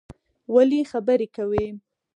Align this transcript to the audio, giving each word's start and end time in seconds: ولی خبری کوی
ولی 0.53 0.79
خبری 0.91 1.27
کوی 1.35 1.67